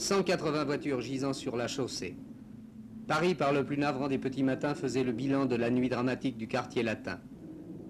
180 0.00 0.64
voitures 0.64 1.02
gisant 1.02 1.34
sur 1.34 1.56
la 1.56 1.68
chaussée. 1.68 2.16
Paris, 3.06 3.34
par 3.34 3.52
le 3.52 3.66
plus 3.66 3.76
navrant 3.76 4.08
des 4.08 4.18
petits 4.18 4.42
matins, 4.42 4.74
faisait 4.74 5.04
le 5.04 5.12
bilan 5.12 5.44
de 5.44 5.56
la 5.56 5.68
nuit 5.68 5.90
dramatique 5.90 6.38
du 6.38 6.48
quartier 6.48 6.82
latin. 6.82 7.20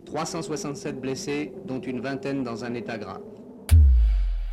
367 0.06 1.00
blessés, 1.00 1.52
dont 1.66 1.80
une 1.80 2.00
vingtaine 2.00 2.42
dans 2.42 2.64
un 2.64 2.74
état 2.74 2.98
grave. 2.98 3.22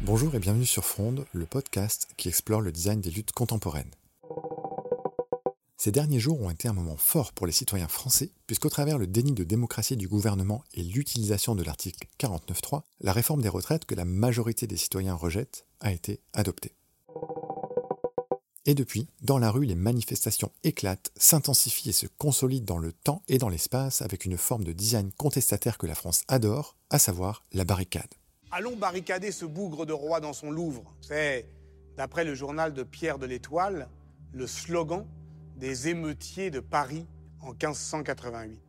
Bonjour 0.02 0.36
et 0.36 0.40
bienvenue 0.40 0.68
sur 0.68 0.86
Fronde, 0.86 1.26
le 1.34 1.48
podcast 1.48 2.10
qui 2.16 2.28
explore 2.28 2.62
le 2.62 2.72
design 2.72 3.02
des 3.02 3.10
luttes 3.10 3.32
contemporaines. 3.32 3.90
Ces 5.78 5.92
derniers 5.92 6.20
jours 6.20 6.40
ont 6.42 6.52
été 6.52 6.68
un 6.68 6.74
moment 6.74 6.98
fort 6.98 7.34
pour 7.34 7.48
les 7.48 7.54
citoyens 7.54 7.88
français, 7.88 8.30
puisqu'au 8.46 8.70
travers 8.70 9.00
le 9.00 9.08
déni 9.08 9.32
de 9.32 9.44
démocratie 9.44 9.98
du 9.98 10.08
gouvernement 10.08 10.64
et 10.76 10.84
l'utilisation 10.84 11.56
de 11.56 11.64
l'article 11.64 12.08
49.3, 12.20 12.84
la 13.02 13.14
réforme 13.14 13.42
des 13.42 13.50
retraites 13.50 13.86
que 13.86 13.96
la 13.96 14.06
majorité 14.06 14.68
des 14.68 14.78
citoyens 14.78 15.16
rejettent 15.16 15.66
a 15.80 15.92
été 15.92 16.20
adoptée. 16.34 16.77
Et 18.70 18.76
depuis, 18.76 19.08
dans 19.22 19.38
la 19.38 19.50
rue, 19.50 19.64
les 19.64 19.76
manifestations 19.76 20.52
éclatent, 20.66 21.14
s'intensifient 21.16 21.92
et 21.92 21.94
se 21.94 22.06
consolident 22.06 22.66
dans 22.66 22.78
le 22.78 22.92
temps 22.92 23.24
et 23.30 23.38
dans 23.38 23.48
l'espace 23.48 24.02
avec 24.02 24.26
une 24.26 24.36
forme 24.36 24.66
de 24.66 24.74
design 24.74 25.10
contestataire 25.14 25.78
que 25.78 25.88
la 25.88 25.96
France 25.96 26.24
adore, 26.28 26.76
à 26.90 27.00
savoir 27.00 27.46
la 27.54 27.64
barricade. 27.64 28.14
Allons 28.52 28.76
barricader 28.76 29.32
ce 29.32 29.46
bougre 29.46 29.86
de 29.86 29.94
roi 29.94 30.20
dans 30.20 30.34
son 30.34 30.52
Louvre. 30.52 30.84
C'est, 31.00 31.48
d'après 31.96 32.26
le 32.26 32.36
journal 32.36 32.74
de 32.74 32.84
Pierre 32.84 33.20
de 33.20 33.26
l'Étoile, 33.26 33.88
le 34.34 34.46
slogan 34.48 35.06
des 35.56 35.88
émeutiers 35.88 36.52
de 36.52 36.60
Paris 36.60 37.08
en 37.40 37.52
1588. 37.52 38.60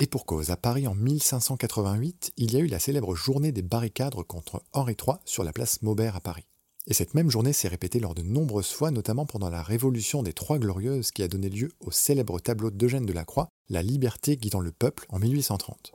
Et 0.00 0.06
pour 0.06 0.26
cause, 0.26 0.50
à 0.50 0.58
Paris 0.58 0.86
en 0.86 0.94
1588, 0.94 2.32
il 2.36 2.52
y 2.52 2.56
a 2.56 2.60
eu 2.60 2.66
la 2.66 2.78
célèbre 2.78 3.14
journée 3.14 3.52
des 3.52 3.62
barricades 3.62 4.14
contre 4.24 4.62
Henri 4.74 4.96
III 5.00 5.16
sur 5.24 5.44
la 5.44 5.54
place 5.54 5.80
Maubert 5.80 6.14
à 6.14 6.20
Paris. 6.20 6.44
Et 6.86 6.94
cette 6.94 7.14
même 7.14 7.30
journée 7.30 7.52
s'est 7.52 7.68
répétée 7.68 8.00
lors 8.00 8.14
de 8.14 8.22
nombreuses 8.22 8.72
fois, 8.72 8.90
notamment 8.90 9.26
pendant 9.26 9.50
la 9.50 9.62
Révolution 9.62 10.22
des 10.22 10.32
Trois 10.32 10.58
Glorieuses 10.58 11.10
qui 11.10 11.22
a 11.22 11.28
donné 11.28 11.48
lieu 11.48 11.70
au 11.80 11.90
célèbre 11.90 12.40
tableau 12.40 12.70
d'Eugène 12.70 13.06
Delacroix, 13.06 13.48
La 13.68 13.82
liberté 13.82 14.36
guidant 14.36 14.60
le 14.60 14.72
peuple 14.72 15.06
en 15.10 15.18
1830. 15.18 15.92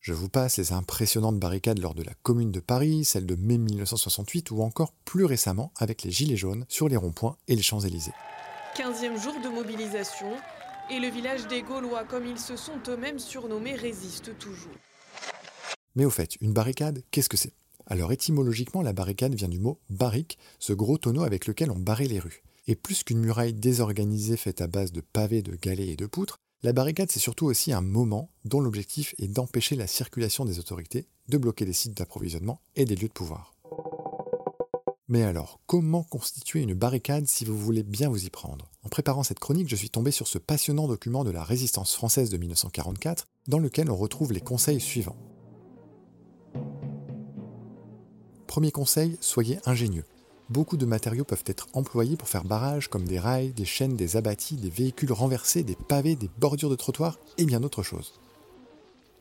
Je 0.00 0.12
vous 0.12 0.28
passe 0.28 0.56
les 0.56 0.72
impressionnantes 0.72 1.38
barricades 1.38 1.78
lors 1.78 1.94
de 1.94 2.02
la 2.02 2.14
Commune 2.22 2.50
de 2.50 2.60
Paris, 2.60 3.04
celle 3.04 3.26
de 3.26 3.34
mai 3.34 3.58
1968 3.58 4.50
ou 4.50 4.62
encore 4.62 4.92
plus 5.04 5.24
récemment 5.24 5.72
avec 5.76 6.02
les 6.02 6.10
Gilets 6.10 6.36
jaunes 6.36 6.64
sur 6.68 6.88
les 6.88 6.96
ronds-points 6.96 7.36
et 7.46 7.54
les 7.54 7.62
Champs-Élysées. 7.62 8.14
15e 8.76 9.22
jour 9.22 9.34
de 9.42 9.48
mobilisation 9.48 10.32
et 10.90 10.98
le 10.98 11.08
village 11.08 11.46
des 11.48 11.62
Gaulois, 11.62 12.04
comme 12.04 12.26
ils 12.26 12.38
se 12.38 12.56
sont 12.56 12.80
eux-mêmes 12.88 13.18
surnommés, 13.18 13.74
résiste 13.74 14.38
toujours. 14.38 14.72
Mais 15.94 16.04
au 16.04 16.10
fait, 16.10 16.36
une 16.40 16.52
barricade, 16.52 17.02
qu'est-ce 17.10 17.28
que 17.28 17.36
c'est? 17.36 17.52
Alors 17.90 18.12
étymologiquement, 18.12 18.82
la 18.82 18.92
barricade 18.92 19.34
vient 19.34 19.48
du 19.48 19.58
mot 19.58 19.80
barrique, 19.88 20.38
ce 20.58 20.74
gros 20.74 20.98
tonneau 20.98 21.22
avec 21.22 21.46
lequel 21.46 21.70
on 21.70 21.78
barrait 21.78 22.06
les 22.06 22.18
rues. 22.18 22.42
Et 22.66 22.76
plus 22.76 23.02
qu'une 23.02 23.20
muraille 23.20 23.54
désorganisée 23.54 24.36
faite 24.36 24.60
à 24.60 24.66
base 24.66 24.92
de 24.92 25.00
pavés, 25.00 25.40
de 25.40 25.56
galets 25.56 25.88
et 25.88 25.96
de 25.96 26.04
poutres, 26.04 26.38
la 26.62 26.74
barricade, 26.74 27.10
c'est 27.10 27.18
surtout 27.18 27.46
aussi 27.46 27.72
un 27.72 27.80
moment 27.80 28.30
dont 28.44 28.60
l'objectif 28.60 29.14
est 29.18 29.28
d'empêcher 29.28 29.74
la 29.74 29.86
circulation 29.86 30.44
des 30.44 30.58
autorités, 30.58 31.06
de 31.28 31.38
bloquer 31.38 31.64
des 31.64 31.72
sites 31.72 31.96
d'approvisionnement 31.96 32.60
et 32.76 32.84
des 32.84 32.94
lieux 32.94 33.08
de 33.08 33.12
pouvoir. 33.12 33.54
Mais 35.06 35.22
alors, 35.22 35.58
comment 35.64 36.02
constituer 36.02 36.60
une 36.60 36.74
barricade 36.74 37.26
si 37.26 37.46
vous 37.46 37.56
voulez 37.56 37.84
bien 37.84 38.10
vous 38.10 38.26
y 38.26 38.28
prendre? 38.28 38.70
En 38.82 38.90
préparant 38.90 39.22
cette 39.22 39.38
chronique, 39.38 39.70
je 39.70 39.76
suis 39.76 39.88
tombé 39.88 40.10
sur 40.10 40.28
ce 40.28 40.36
passionnant 40.36 40.88
document 40.88 41.24
de 41.24 41.30
la 41.30 41.42
résistance 41.42 41.94
française 41.94 42.28
de 42.28 42.36
1944, 42.36 43.26
dans 43.46 43.58
lequel 43.58 43.90
on 43.90 43.96
retrouve 43.96 44.34
les 44.34 44.42
conseils 44.42 44.80
suivants. 44.80 45.16
Premier 48.58 48.72
conseil, 48.72 49.16
soyez 49.20 49.60
ingénieux. 49.66 50.04
Beaucoup 50.50 50.76
de 50.76 50.84
matériaux 50.84 51.22
peuvent 51.22 51.44
être 51.46 51.68
employés 51.74 52.16
pour 52.16 52.28
faire 52.28 52.42
barrage 52.42 52.88
comme 52.88 53.06
des 53.06 53.20
rails, 53.20 53.52
des 53.52 53.64
chaînes, 53.64 53.94
des 53.94 54.16
abattis, 54.16 54.56
des 54.56 54.68
véhicules 54.68 55.12
renversés, 55.12 55.62
des 55.62 55.76
pavés, 55.76 56.16
des 56.16 56.28
bordures 56.40 56.68
de 56.68 56.74
trottoirs 56.74 57.20
et 57.36 57.44
bien 57.44 57.60
d'autres 57.60 57.84
choses. 57.84 58.14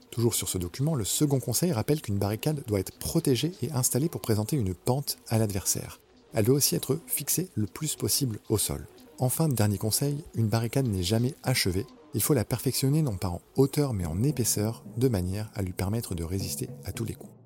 Toujours 0.09 0.34
sur 0.34 0.50
ce 0.50 0.57
document, 0.57 0.95
le 0.95 1.06
second 1.06 1.39
conseil 1.39 1.72
rappelle 1.72 2.01
qu'une 2.01 2.17
barricade 2.17 2.63
doit 2.66 2.79
être 2.79 2.97
protégée 2.97 3.51
et 3.61 3.72
installée 3.73 4.09
pour 4.09 4.22
présenter 4.22 4.56
une 4.57 4.73
pente 4.73 5.19
à 5.28 5.38
l'adversaire. 5.38 6.00
Elle 6.34 6.45
doit 6.45 6.56
aussi 6.56 6.73
être 6.73 6.97
fixée 7.06 7.50
le 7.53 7.67
plus 7.67 7.95
possible 7.95 8.40
au 8.50 8.57
sol. 8.57 8.88
Enfin, 9.19 9.50
dernier 9.50 9.78
conseil, 9.78 10.23
une 10.34 10.47
barricade 10.47 10.88
n'est 10.88 11.03
jamais 11.03 11.35
achevée. 11.44 11.85
Il 12.16 12.23
faut 12.23 12.34
la 12.34 12.44
perfectionner 12.44 13.03
non 13.03 13.17
pas 13.17 13.29
en 13.29 13.41
hauteur 13.56 13.94
mais 13.94 14.07
en 14.07 14.23
épaisseur, 14.23 14.84
de 14.97 15.07
manière 15.07 15.51
à 15.53 15.61
lui 15.61 15.73
permettre 15.73 16.16
de 16.16 16.23
résister 16.23 16.72
à 16.85 16.91
tous 16.91 17.06
les 17.06 17.13
coups. 17.13 17.36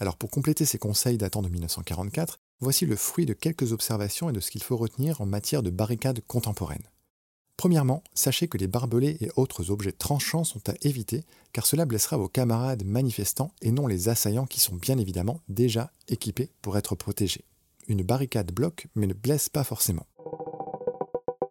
Alors 0.00 0.16
pour 0.16 0.30
compléter 0.30 0.64
ces 0.64 0.78
conseils 0.78 1.18
datant 1.18 1.42
de 1.42 1.48
1944, 1.48 2.38
voici 2.60 2.86
le 2.86 2.96
fruit 2.96 3.26
de 3.26 3.32
quelques 3.32 3.72
observations 3.72 4.30
et 4.30 4.32
de 4.32 4.40
ce 4.40 4.50
qu'il 4.50 4.62
faut 4.62 4.76
retenir 4.76 5.20
en 5.20 5.26
matière 5.26 5.62
de 5.62 5.70
barricades 5.70 6.20
contemporaines. 6.26 6.88
Premièrement, 7.56 8.02
sachez 8.14 8.48
que 8.48 8.58
les 8.58 8.66
barbelés 8.66 9.16
et 9.20 9.30
autres 9.36 9.70
objets 9.70 9.92
tranchants 9.92 10.44
sont 10.44 10.68
à 10.68 10.74
éviter, 10.82 11.24
car 11.52 11.66
cela 11.66 11.86
blessera 11.86 12.16
vos 12.16 12.28
camarades 12.28 12.84
manifestants 12.84 13.52
et 13.62 13.70
non 13.70 13.86
les 13.86 14.08
assaillants 14.08 14.46
qui 14.46 14.60
sont 14.60 14.74
bien 14.74 14.98
évidemment 14.98 15.40
déjà 15.48 15.92
équipés 16.08 16.50
pour 16.62 16.76
être 16.76 16.96
protégés. 16.96 17.44
Une 17.86 18.02
barricade 18.02 18.52
bloque, 18.52 18.88
mais 18.96 19.06
ne 19.06 19.14
blesse 19.14 19.48
pas 19.48 19.64
forcément. 19.64 20.06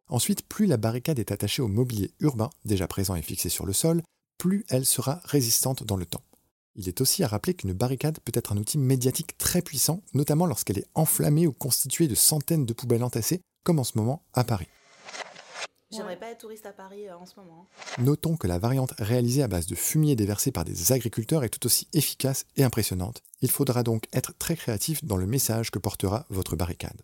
Ensuite, 0.09 0.46
plus 0.46 0.66
la 0.66 0.78
barricade 0.78 1.20
est 1.20 1.32
attachée 1.32 1.62
au 1.62 1.68
mobilier 1.68 2.12
urbain, 2.20 2.50
déjà 2.66 2.88
présent 2.88 3.16
et 3.16 3.22
fixé 3.22 3.50
sur 3.50 3.66
le 3.66 3.74
sol, 3.74 4.03
plus 4.38 4.66
elle 4.70 4.86
sera 4.86 5.22
résistante 5.24 5.84
dans 5.84 5.96
le 5.96 6.06
temps. 6.06 6.22
Il 6.75 6.88
est 6.88 7.01
aussi 7.01 7.23
à 7.23 7.28
rappeler 7.28 7.53
qu'une 7.53 7.73
barricade 7.73 8.19
peut 8.25 8.31
être 8.35 8.51
un 8.51 8.57
outil 8.57 8.79
médiatique 8.79 9.38
très 9.38 9.61
puissant, 9.61 10.01
notamment 10.13 10.47
lorsqu'elle 10.47 10.79
est 10.79 10.88
enflammée 10.95 11.45
ou 11.45 11.53
constituée 11.53 12.07
de 12.07 12.16
centaines 12.16 12.66
de 12.66 12.73
poubelles 12.73 13.03
entassées, 13.03 13.41
comme 13.63 13.79
en 13.79 13.84
ce 13.84 13.97
moment 13.97 14.23
à 14.34 14.44
Paris. 14.44 14.67
J'aimerais 15.91 16.17
pas 16.17 16.31
être 16.31 16.39
touriste 16.39 16.66
à 16.66 16.73
Paris 16.73 17.07
euh, 17.07 17.16
en 17.16 17.28
ce 17.28 17.35
moment. 17.38 17.67
Notons 18.00 18.35
que 18.35 18.47
la 18.47 18.57
variante 18.57 18.95
réalisée 18.97 19.44
à 19.44 19.47
base 19.47 19.67
de 19.67 19.75
fumier 19.75 20.16
déversé 20.16 20.51
par 20.51 20.66
des 20.66 20.91
agriculteurs 20.91 21.44
est 21.44 21.50
tout 21.50 21.67
aussi 21.67 21.88
efficace 21.94 22.45
et 22.56 22.63
impressionnante. 22.63 23.22
Il 23.41 23.51
faudra 23.51 23.84
donc 23.84 24.07
être 24.11 24.35
très 24.40 24.55
créatif 24.55 25.03
dans 25.05 25.17
le 25.17 25.28
message 25.28 25.69
que 25.69 25.78
portera 25.78 26.25
votre 26.29 26.55
barricade. 26.55 27.00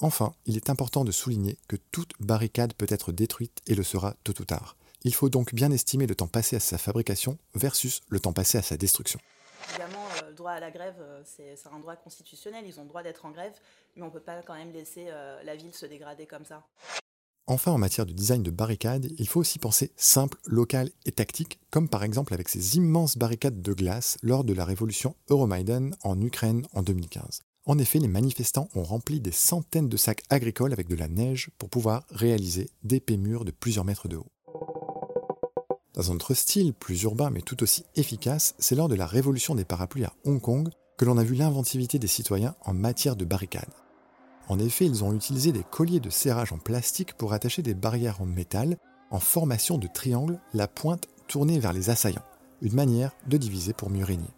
Enfin, 0.00 0.32
il 0.44 0.56
est 0.56 0.70
important 0.70 1.04
de 1.04 1.12
souligner 1.12 1.56
que 1.68 1.76
toute 1.92 2.14
barricade 2.18 2.74
peut 2.74 2.86
être 2.88 3.12
détruite 3.12 3.60
et 3.68 3.76
le 3.76 3.84
sera 3.84 4.16
tôt 4.24 4.34
ou 4.40 4.44
tard. 4.44 4.76
Il 5.06 5.14
faut 5.14 5.28
donc 5.28 5.54
bien 5.54 5.70
estimer 5.70 6.06
le 6.06 6.14
temps 6.14 6.28
passé 6.28 6.56
à 6.56 6.60
sa 6.60 6.78
fabrication 6.78 7.36
versus 7.54 8.00
le 8.08 8.20
temps 8.20 8.32
passé 8.32 8.56
à 8.56 8.62
sa 8.62 8.78
destruction. 8.78 9.20
Évidemment, 9.68 10.04
euh, 10.22 10.30
le 10.30 10.34
droit 10.34 10.52
à 10.52 10.60
la 10.60 10.70
grève, 10.70 10.96
euh, 10.98 11.22
c'est 11.24 11.54
un 11.70 11.78
droit 11.78 11.96
constitutionnel, 11.96 12.64
ils 12.66 12.80
ont 12.80 12.84
le 12.84 12.88
droit 12.88 13.02
d'être 13.02 13.26
en 13.26 13.30
grève, 13.30 13.52
mais 13.96 14.02
on 14.02 14.06
ne 14.06 14.10
peut 14.10 14.20
pas 14.20 14.40
quand 14.42 14.54
même 14.54 14.72
laisser 14.72 15.06
euh, 15.08 15.42
la 15.42 15.56
ville 15.56 15.74
se 15.74 15.84
dégrader 15.84 16.26
comme 16.26 16.46
ça. 16.46 16.66
Enfin, 17.46 17.72
en 17.72 17.78
matière 17.78 18.06
de 18.06 18.14
design 18.14 18.42
de 18.42 18.50
barricades, 18.50 19.10
il 19.18 19.28
faut 19.28 19.40
aussi 19.40 19.58
penser 19.58 19.92
simple, 19.96 20.38
local 20.46 20.88
et 21.04 21.12
tactique, 21.12 21.60
comme 21.70 21.90
par 21.90 22.02
exemple 22.02 22.32
avec 22.32 22.48
ces 22.48 22.76
immenses 22.76 23.18
barricades 23.18 23.60
de 23.60 23.72
glace 23.74 24.16
lors 24.22 24.44
de 24.44 24.54
la 24.54 24.64
révolution 24.64 25.14
Euromaidan 25.28 25.90
en 26.02 26.18
Ukraine 26.22 26.66
en 26.72 26.82
2015. 26.82 27.42
En 27.66 27.78
effet, 27.78 27.98
les 27.98 28.08
manifestants 28.08 28.68
ont 28.74 28.82
rempli 28.82 29.20
des 29.20 29.32
centaines 29.32 29.90
de 29.90 29.96
sacs 29.98 30.22
agricoles 30.30 30.72
avec 30.72 30.88
de 30.88 30.94
la 30.94 31.08
neige 31.08 31.50
pour 31.58 31.68
pouvoir 31.68 32.04
réaliser 32.08 32.70
d'épais 32.82 33.18
murs 33.18 33.44
de 33.44 33.50
plusieurs 33.50 33.84
mètres 33.84 34.08
de 34.08 34.16
haut. 34.16 34.30
Dans 35.94 36.10
un 36.10 36.16
autre 36.16 36.34
style, 36.34 36.74
plus 36.74 37.02
urbain 37.04 37.30
mais 37.30 37.40
tout 37.40 37.62
aussi 37.62 37.84
efficace, 37.94 38.54
c'est 38.58 38.74
lors 38.74 38.88
de 38.88 38.96
la 38.96 39.06
révolution 39.06 39.54
des 39.54 39.64
parapluies 39.64 40.04
à 40.04 40.12
Hong 40.24 40.40
Kong 40.40 40.68
que 40.96 41.04
l'on 41.04 41.18
a 41.18 41.24
vu 41.24 41.34
l'inventivité 41.34 41.98
des 41.98 42.08
citoyens 42.08 42.56
en 42.64 42.74
matière 42.74 43.16
de 43.16 43.24
barricades. 43.24 43.72
En 44.48 44.58
effet, 44.58 44.86
ils 44.86 45.04
ont 45.04 45.14
utilisé 45.14 45.52
des 45.52 45.64
colliers 45.64 46.00
de 46.00 46.10
serrage 46.10 46.52
en 46.52 46.58
plastique 46.58 47.14
pour 47.14 47.32
attacher 47.32 47.62
des 47.62 47.74
barrières 47.74 48.20
en 48.20 48.26
métal 48.26 48.76
en 49.10 49.20
formation 49.20 49.78
de 49.78 49.86
triangle, 49.86 50.40
la 50.52 50.66
pointe 50.66 51.08
tournée 51.28 51.60
vers 51.60 51.72
les 51.72 51.90
assaillants, 51.90 52.24
une 52.60 52.74
manière 52.74 53.12
de 53.28 53.36
diviser 53.36 53.72
pour 53.72 53.90
mieux 53.90 54.04
régner. 54.04 54.30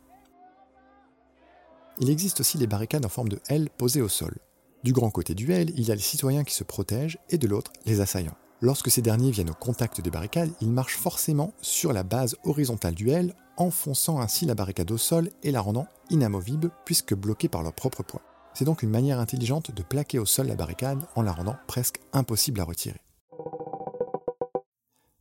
Il 1.98 2.10
existe 2.10 2.40
aussi 2.40 2.58
les 2.58 2.66
barricades 2.66 3.06
en 3.06 3.08
forme 3.10 3.30
de 3.30 3.40
L 3.48 3.70
posées 3.70 4.02
au 4.02 4.08
sol. 4.08 4.36
Du 4.84 4.92
grand 4.92 5.10
côté 5.10 5.34
du 5.34 5.50
L, 5.50 5.70
il 5.74 5.88
y 5.88 5.90
a 5.90 5.94
les 5.94 6.00
citoyens 6.00 6.44
qui 6.44 6.54
se 6.54 6.64
protègent 6.64 7.18
et 7.30 7.38
de 7.38 7.48
l'autre, 7.48 7.72
les 7.86 8.00
assaillants. 8.00 8.36
Lorsque 8.62 8.90
ces 8.90 9.02
derniers 9.02 9.30
viennent 9.30 9.50
au 9.50 9.54
contact 9.54 10.00
des 10.00 10.10
barricades, 10.10 10.50
ils 10.62 10.70
marchent 10.70 10.96
forcément 10.96 11.52
sur 11.60 11.92
la 11.92 12.02
base 12.02 12.36
horizontale 12.44 12.94
du 12.94 13.10
L, 13.10 13.34
enfonçant 13.58 14.18
ainsi 14.18 14.46
la 14.46 14.54
barricade 14.54 14.90
au 14.90 14.96
sol 14.96 15.30
et 15.42 15.50
la 15.50 15.60
rendant 15.60 15.86
inamovible 16.08 16.70
puisque 16.86 17.14
bloquée 17.14 17.48
par 17.48 17.62
leur 17.62 17.74
propre 17.74 18.02
poids. 18.02 18.22
C'est 18.54 18.64
donc 18.64 18.82
une 18.82 18.90
manière 18.90 19.20
intelligente 19.20 19.72
de 19.72 19.82
plaquer 19.82 20.18
au 20.18 20.24
sol 20.24 20.46
la 20.46 20.54
barricade 20.54 21.06
en 21.14 21.22
la 21.22 21.32
rendant 21.32 21.56
presque 21.66 22.00
impossible 22.14 22.60
à 22.60 22.64
retirer. 22.64 23.00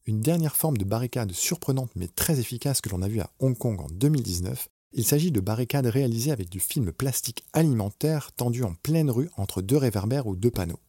Une 0.05 0.21
dernière 0.21 0.55
forme 0.55 0.77
de 0.77 0.85
barricade 0.85 1.33
surprenante 1.33 1.91
mais 1.95 2.07
très 2.07 2.39
efficace 2.39 2.79
que 2.79 2.89
l'on 2.89 3.01
a 3.01 3.07
vue 3.09 3.19
à 3.19 3.31
Hong 3.39 3.57
Kong 3.57 3.81
en 3.81 3.87
2019, 3.91 4.69
il 4.93 5.03
s'agit 5.03 5.31
de 5.31 5.41
barricades 5.41 5.87
réalisées 5.87 6.31
avec 6.31 6.47
du 6.47 6.61
film 6.61 6.93
plastique 6.93 7.43
alimentaire 7.51 8.31
tendu 8.31 8.63
en 8.63 8.75
pleine 8.75 9.11
rue 9.11 9.29
entre 9.35 9.61
deux 9.61 9.75
réverbères 9.75 10.27
ou 10.27 10.37
deux 10.37 10.51
panneaux. 10.51 10.79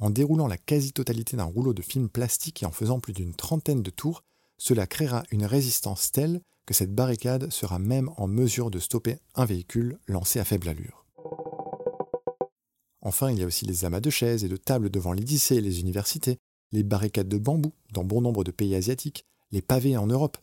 En 0.00 0.10
déroulant 0.10 0.48
la 0.48 0.58
quasi-totalité 0.58 1.36
d'un 1.36 1.44
rouleau 1.44 1.72
de 1.72 1.82
film 1.82 2.08
plastique 2.08 2.62
et 2.62 2.66
en 2.66 2.72
faisant 2.72 3.00
plus 3.00 3.12
d'une 3.12 3.34
trentaine 3.34 3.82
de 3.82 3.90
tours, 3.90 4.22
cela 4.58 4.86
créera 4.86 5.22
une 5.30 5.44
résistance 5.44 6.10
telle 6.10 6.40
que 6.66 6.74
cette 6.74 6.94
barricade 6.94 7.50
sera 7.52 7.78
même 7.78 8.10
en 8.16 8.26
mesure 8.26 8.70
de 8.70 8.78
stopper 8.78 9.18
un 9.34 9.44
véhicule 9.44 9.98
lancé 10.08 10.40
à 10.40 10.44
faible 10.44 10.68
allure. 10.68 11.04
Enfin, 13.02 13.30
il 13.30 13.38
y 13.38 13.42
a 13.42 13.46
aussi 13.46 13.66
les 13.66 13.84
amas 13.84 14.00
de 14.00 14.10
chaises 14.10 14.44
et 14.44 14.48
de 14.48 14.56
tables 14.56 14.90
devant 14.90 15.12
les 15.12 15.52
et 15.52 15.60
les 15.60 15.80
universités, 15.80 16.38
les 16.72 16.82
barricades 16.82 17.28
de 17.28 17.38
bambou 17.38 17.72
dans 17.92 18.04
bon 18.04 18.22
nombre 18.22 18.44
de 18.44 18.50
pays 18.50 18.74
asiatiques, 18.74 19.26
les 19.52 19.62
pavés 19.62 19.96
en 19.96 20.06
Europe. 20.06 20.38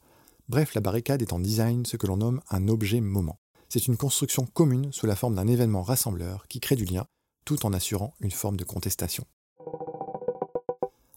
Bref, 0.48 0.76
la 0.76 0.82
barricade 0.82 1.22
est 1.22 1.34
en 1.34 1.40
design 1.40 1.86
ce 1.86 1.98
que 1.98 2.08
l'on 2.08 2.18
nomme 2.18 2.42
un 2.50 2.68
objet 2.68 3.02
moment. 3.02 3.40
C'est 3.68 3.88
une 3.88 3.98
construction 3.98 4.46
commune 4.46 4.92
sous 4.94 5.08
la 5.08 5.16
forme 5.16 5.36
d'un 5.36 5.48
événement 5.48 5.82
rassembleur 5.82 6.48
qui 6.48 6.60
crée 6.60 6.76
du 6.76 6.86
lien 6.86 7.06
tout 7.46 7.66
en 7.66 7.74
assurant 7.74 8.14
une 8.20 8.32
forme 8.32 8.58
de 8.58 8.64
contestation. 8.64 9.26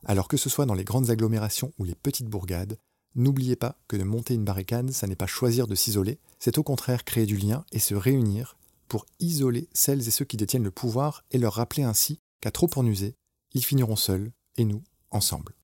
Alors 0.06 0.28
que 0.28 0.36
ce 0.36 0.50
soit 0.50 0.66
dans 0.66 0.74
les 0.74 0.84
grandes 0.84 1.10
agglomérations 1.10 1.72
ou 1.78 1.84
les 1.84 1.94
petites 1.94 2.28
bourgades, 2.28 2.78
n'oubliez 3.14 3.56
pas 3.56 3.78
que 3.88 3.96
de 3.96 4.04
monter 4.04 4.34
une 4.34 4.44
barricade, 4.44 4.90
ça 4.90 5.06
n'est 5.06 5.16
pas 5.16 5.26
choisir 5.26 5.66
de 5.66 5.74
s'isoler, 5.74 6.18
c'est 6.38 6.58
au 6.58 6.62
contraire 6.62 7.04
créer 7.04 7.26
du 7.26 7.36
lien 7.36 7.64
et 7.72 7.78
se 7.78 7.94
réunir 7.94 8.58
pour 8.88 9.06
isoler 9.18 9.68
celles 9.72 10.06
et 10.06 10.10
ceux 10.10 10.24
qui 10.26 10.36
détiennent 10.36 10.64
le 10.64 10.70
pouvoir 10.70 11.24
et 11.30 11.38
leur 11.38 11.54
rappeler 11.54 11.84
ainsi 11.84 12.20
qu'à 12.40 12.50
trop 12.50 12.68
en 12.76 12.84
user, 12.86 13.16
ils 13.54 13.64
finiront 13.64 13.96
seuls 13.96 14.30
et 14.56 14.64
nous 14.64 14.82
ensemble. 15.10 15.54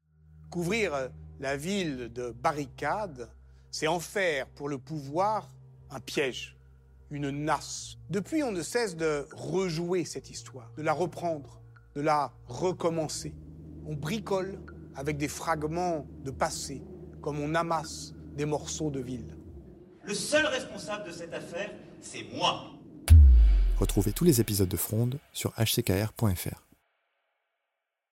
Couvrir 0.50 1.10
la 1.38 1.56
ville 1.56 2.10
de 2.12 2.30
barricades, 2.30 3.28
c'est 3.70 3.88
en 3.88 4.00
faire 4.00 4.48
pour 4.48 4.68
le 4.68 4.78
pouvoir 4.78 5.48
un 5.90 6.00
piège, 6.00 6.56
une 7.10 7.30
nasse. 7.30 7.98
Depuis, 8.08 8.42
on 8.42 8.52
ne 8.52 8.62
cesse 8.62 8.96
de 8.96 9.26
rejouer 9.32 10.04
cette 10.04 10.30
histoire, 10.30 10.72
de 10.76 10.82
la 10.82 10.92
reprendre, 10.92 11.60
de 11.94 12.00
la 12.00 12.32
recommencer. 12.46 13.34
On 13.86 13.94
bricole 13.94 14.58
avec 14.94 15.16
des 15.16 15.28
fragments 15.28 16.06
de 16.24 16.30
passé, 16.30 16.82
comme 17.20 17.40
on 17.40 17.54
amasse 17.54 18.12
des 18.36 18.44
morceaux 18.44 18.90
de 18.90 19.00
ville. 19.00 19.36
Le 20.04 20.14
seul 20.14 20.46
responsable 20.46 21.06
de 21.06 21.12
cette 21.12 21.34
affaire, 21.34 21.70
c'est 22.00 22.24
moi. 22.34 22.72
Retrouvez 23.78 24.12
tous 24.12 24.24
les 24.24 24.40
épisodes 24.40 24.68
de 24.68 24.76
Fronde 24.76 25.18
sur 25.32 25.52
hckr.fr. 25.58 26.69